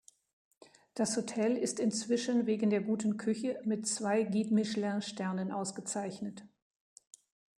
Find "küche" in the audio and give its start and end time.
3.17-3.61